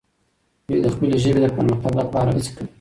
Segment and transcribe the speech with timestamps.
[0.67, 2.67] دوی د خپلې ژبې د پرمختګ لپاره هڅې کوي.